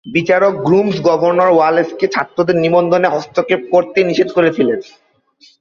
বিচারক 0.05 0.53
Grooms 0.61 0.95
governor 1.01 1.49
ওয়ালেসকে 1.53 2.05
ছাত্রদের 2.07 2.57
নিবন্ধনে 2.57 3.07
হস্তক্ষেপ 3.07 3.61
করতে 3.71 3.99
নিষেধ 4.03 4.29
করেছিলেন। 4.33 4.79